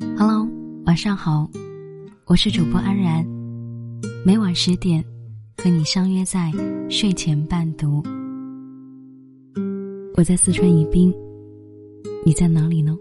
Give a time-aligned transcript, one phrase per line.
[0.00, 0.48] Hello，
[0.86, 1.48] 晚上好，
[2.26, 3.24] 我是主播安然，
[4.24, 5.04] 每晚十点
[5.58, 6.50] 和你相约在
[6.88, 8.02] 睡前伴读。
[10.16, 11.14] 我在四川宜宾，
[12.24, 12.96] 你在哪里呢？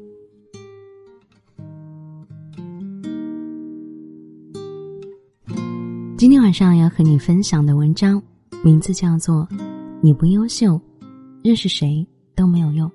[6.18, 8.22] 今天晚上要和你分享的文章
[8.64, 9.48] 名字叫做
[10.02, 10.80] 《你不优秀，
[11.44, 12.06] 认识谁
[12.36, 12.88] 都没有用》。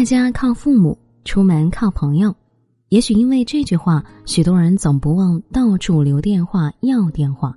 [0.00, 0.96] 在家靠父母，
[1.26, 2.34] 出门靠朋友。
[2.88, 7.54] 也许因为这句话，许多人总不忘到处留电话要电话。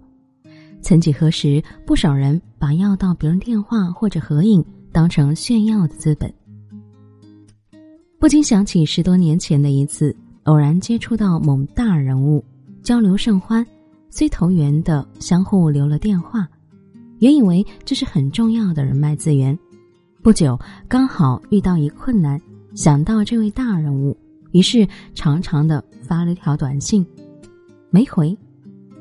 [0.82, 4.62] 曾几何时，不少人把要到别人电话或者合影
[4.92, 6.30] 当成炫耀的资本。
[8.20, 12.44] 不禁想起十多年前的一次偶然接触到某大人物，
[12.82, 13.66] 交流甚欢，
[14.10, 16.46] 虽投缘的相互留了电话，
[17.20, 19.58] 原以为这是很重要的人脉资源。
[20.24, 22.40] 不久，刚好遇到一困难，
[22.76, 24.18] 想到这位大人物，
[24.54, 27.06] 于是长长的发了条短信，
[27.90, 28.36] 没回，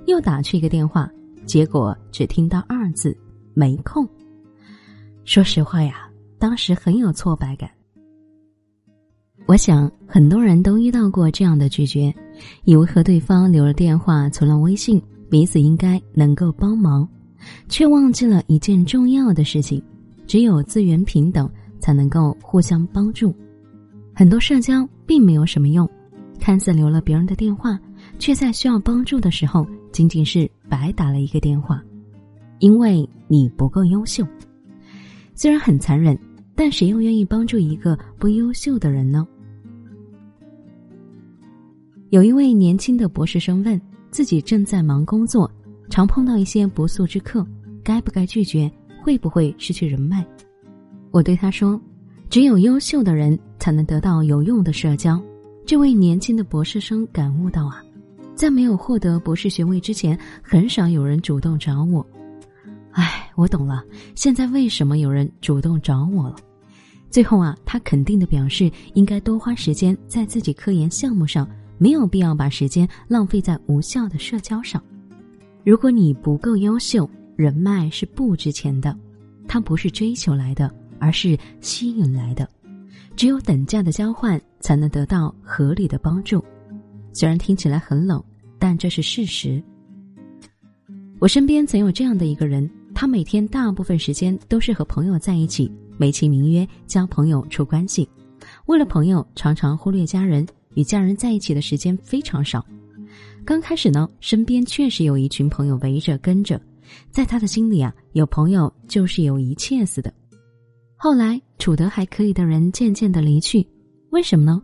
[0.06, 1.08] 又打去一个电话，
[1.46, 3.16] 结果只听到二字
[3.54, 4.04] “没空”。
[5.24, 6.10] 说实话呀，
[6.40, 7.70] 当时很有挫败感。
[9.46, 12.12] 我想很多人都遇到过这样的拒绝，
[12.64, 17.08] 以为和对方留了电话、存了微信，彼此应该能够帮忙，
[17.68, 19.80] 却忘记了一件重要的事情。
[20.26, 23.34] 只有资源平等，才能够互相帮助。
[24.14, 25.88] 很多社交并没有什么用，
[26.38, 27.78] 看似留了别人的电话，
[28.18, 31.82] 却在需要帮助的时候，仅仅是白打了一个电话，
[32.58, 34.26] 因为你不够优秀。
[35.34, 36.18] 虽然很残忍，
[36.54, 39.26] 但谁又愿意帮助一个不优秀的人呢？
[42.10, 45.50] 有一位年轻的博士生问自己正在忙工作，
[45.88, 47.46] 常碰到一些不速之客，
[47.82, 48.70] 该不该拒绝？
[49.02, 50.24] 会不会失去人脉？
[51.10, 51.78] 我对他说
[52.30, 55.20] ：“只有优秀的人才能得到有用的社交。”
[55.66, 57.82] 这位年轻的博士生感悟到啊，
[58.34, 62.04] 在没有获得博士学位之前，很少有人主动找我。
[62.92, 63.84] 唉，我懂了，
[64.14, 66.36] 现在为什么有人主动找我了？
[67.10, 74.82] 最后啊，他肯定的表示，应该多花时间在自己科研项目上，没有必要把时间浪费在无效的社交上。
[75.64, 77.08] 如果你不够优秀，
[77.42, 78.96] 人脉是不值钱的，
[79.48, 82.48] 它不是追求来的，而是吸引来的。
[83.16, 86.42] 只有等价的交换，才能得到合理的帮助。
[87.12, 88.22] 虽然听起来很冷，
[88.60, 89.60] 但这是事实。
[91.18, 98.08] 我身边曾有这样的一个人，他每天大部分时间都是和朋友在一起，美其名曰交朋友、处关系。
[98.66, 102.64] 为了朋友，常常忽略家人，与家人在一起的时间非常少。
[103.44, 106.60] 刚开始呢，身边确实有一群朋友围着跟着。
[107.10, 110.12] 在他的心里啊，有朋友就是有一切似的。
[110.96, 113.66] 后来处得还可以的人渐渐的离去，
[114.10, 114.62] 为什么呢？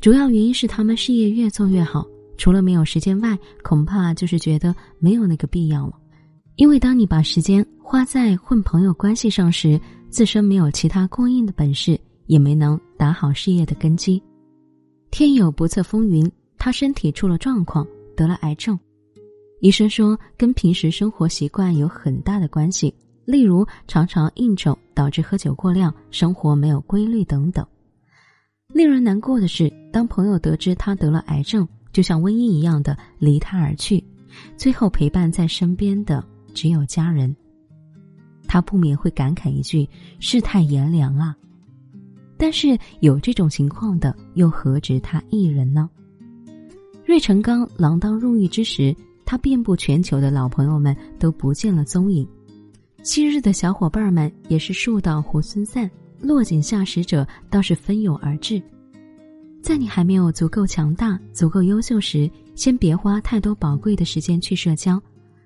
[0.00, 2.06] 主要原因是他们事业越做越好，
[2.36, 5.94] 除了没有时间外，恐怕就是觉得没有那个必要了。
[6.56, 9.80] 因为当你把时间花在混朋友关系上时，
[10.10, 14.22] 自身没有其他过硬的本事，也没能打好事业的根基。
[15.10, 18.78] 天有不测风云，他身体出了状况，得了癌症。
[19.60, 27.66] 医生说，跟平时生活习惯有很大的关系，例如常常应酬导致喝酒过量、生活没有规律等等。
[28.72, 34.02] 令人难过的是，当朋友得知他得了癌症，就像瘟疫一样的离他而去，
[34.56, 36.24] 最后陪伴在身边的
[36.54, 37.34] 只有家人。
[38.46, 39.88] 他不免会感慨一句
[40.20, 41.36] ：“世态炎凉啊！”
[42.38, 45.90] 但是有这种情况的，又何止他一人呢？
[47.06, 48.94] 芮成钢锒铛入狱之时。
[49.30, 52.26] 他遍布全球的老朋友们都不见了踪影，
[53.02, 58.58] 昔日的小伙伴们也是树倒猢狲散，落井下石者倒是蜂拥而至。
[59.60, 64.98] 在你还没有足够强大、足够优秀时，先别花太多宝贵的时间去社交，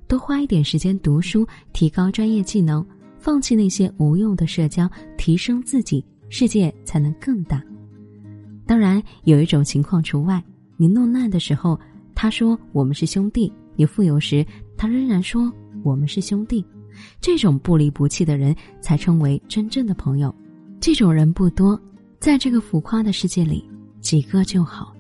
[0.07, 2.87] 多花一点时间读书，提高专业技能，
[3.19, 4.89] 放弃那些无用的社交，
[5.19, 7.61] 提升自己，世界才能更大。
[8.65, 10.41] 当然，有一种情况除外：
[10.77, 11.77] 你弄难的时候，
[12.15, 13.53] 他说我们是兄弟。
[13.83, 14.47] 你富有时，
[14.77, 15.53] 他仍然说
[15.83, 16.65] 我们是兄弟，
[17.21, 20.33] 这种不离不弃的人才称为真正的朋友。
[20.79, 21.77] 这种人不多，
[22.21, 23.69] 在这个浮夸的世界里，
[24.01, 24.95] 几个就好。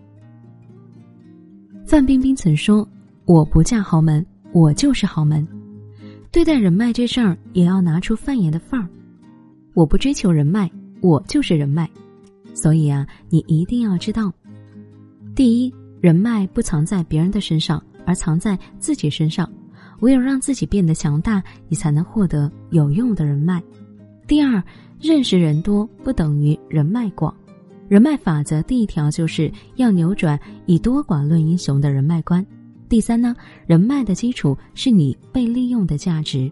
[1.87, 2.84] 范冰冰曾说
[3.25, 5.46] ：“我不嫁豪门，我就是豪门。
[6.32, 8.88] 对待人脉这事儿，也要拿出范爷的范儿。
[9.75, 10.69] 我不追求人脉，
[11.00, 11.88] 我就是人脉。
[12.52, 14.32] 所以啊，你一定要知道，
[15.37, 19.50] 第一，人脉不藏在别人的身上。”而藏在自己身上，
[20.00, 23.62] 唯有让自己变得强大，你才能获得有用的人脉。
[24.26, 24.62] 第二，
[25.00, 27.34] 认识人多不等于人脉广。
[27.88, 32.44] 人脉法则第一条就是要扭转以多寡论英雄的人脉观。
[32.88, 33.34] 第三呢，
[33.66, 36.50] 人脉的基础是你被利用的价值，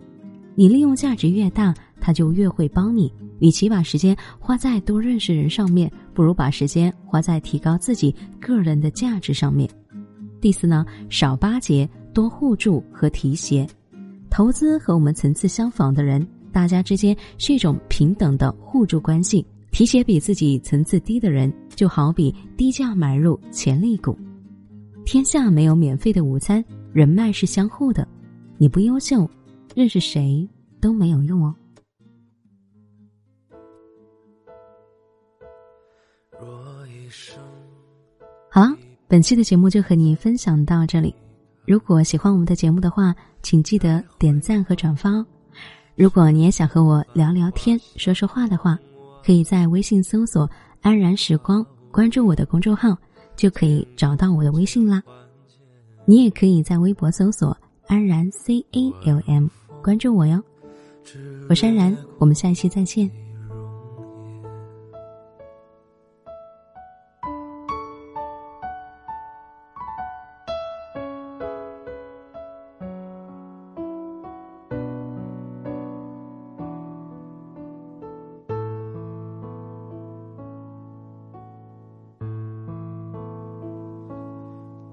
[0.55, 3.13] 你利用价值越大，他就越会帮你。
[3.39, 9.67] 与其把时间花在多认识人上面，不如把时间花在提高自己个人的价值上面。
[10.41, 13.67] 第四呢，少巴结，多互助和提携。
[14.31, 19.45] 投资和我们层次相仿的人，大家之间是一种平等的互助关系。
[19.71, 24.19] 提携比自己层次低的人，就好比低价买入潜力股。
[25.05, 28.07] 天下没有免费的午餐，人脉是相互的。
[28.59, 29.29] 你不优秀，
[29.75, 30.49] 认识谁
[30.81, 31.55] 都没有用哦。
[36.39, 37.39] 若一生，
[39.11, 41.13] 本期的节目就和你分享到这里。
[41.67, 43.13] 如果喜欢我们的节目的话，
[43.43, 45.27] 请记得点赞和转发哦。
[45.97, 48.79] 如果你也想和我聊聊天、说说话的话，
[49.27, 50.49] 可以在微信搜索
[50.81, 52.97] “安然时光”，关注我的公众号，
[53.35, 55.03] 就可以找到我的微信啦。
[56.05, 57.57] 你也可以在微博搜索
[57.89, 59.49] “安然 C A L M”，
[59.83, 60.41] 关注我哟。
[61.49, 63.11] 我是安然，我们下一期再见。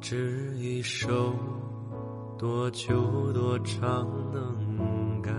[0.09, 0.15] 这
[0.55, 1.35] 一首
[2.37, 5.35] 多久多长能干？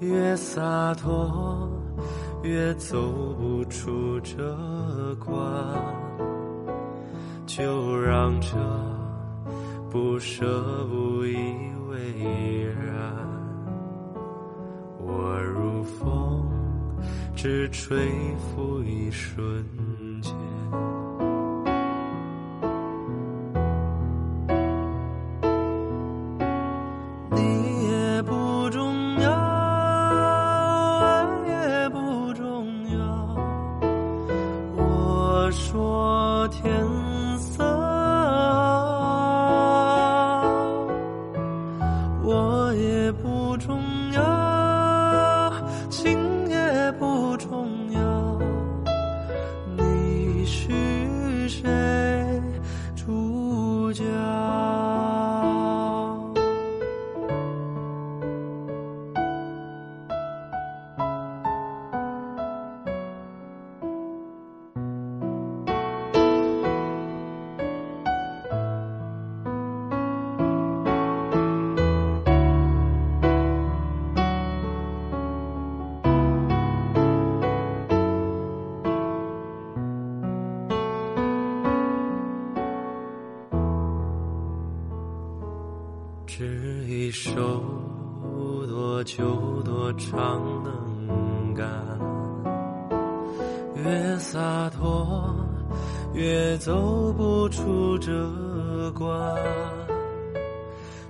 [0.00, 1.70] 越洒脱
[2.42, 2.96] 越走
[3.34, 4.56] 不出这
[5.16, 5.38] 关，
[7.44, 8.56] 就让这
[9.90, 10.46] 不舍
[10.86, 11.36] 不以
[11.90, 13.14] 为然。
[14.98, 16.48] 我如风，
[17.34, 17.98] 只吹
[18.38, 19.62] 拂一瞬
[20.22, 20.34] 间。
[87.06, 87.30] 一首
[88.66, 91.64] 多久多长能干？
[93.76, 95.32] 越洒脱
[96.14, 98.10] 越走不出这
[98.90, 99.36] 关，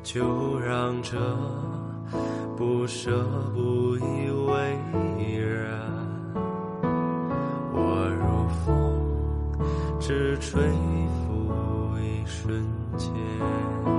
[0.02, 1.16] 就让这
[2.58, 4.78] 不舍不以为
[5.40, 5.81] 然。
[7.73, 8.68] 我如风，
[9.99, 12.62] 只吹拂一瞬
[12.99, 13.95] 间。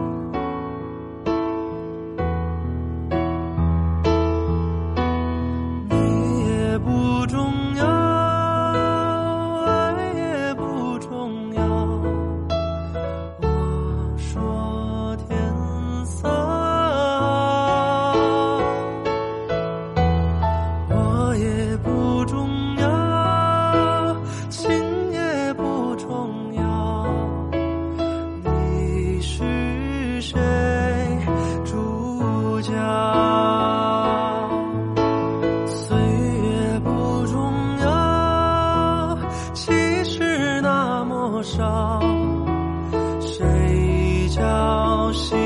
[45.14, 45.38] 行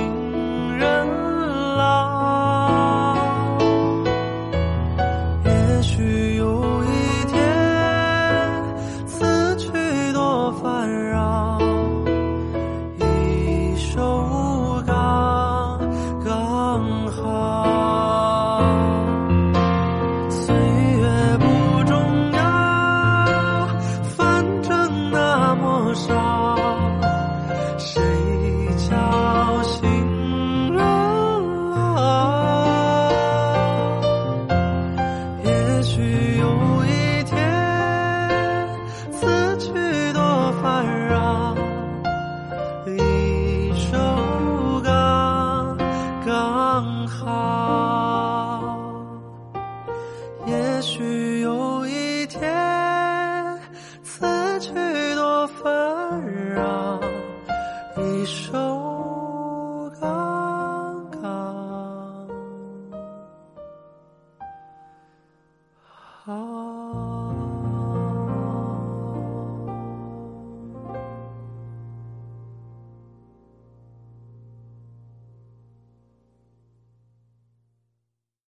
[0.77, 1.07] 人
[1.77, 3.15] 老，
[5.45, 6.87] 也许有一
[7.27, 7.39] 天
[9.05, 9.71] 此去
[10.13, 11.59] 多烦扰，
[12.97, 14.01] 一首
[14.85, 14.93] 歌
[16.25, 18.90] 刚好。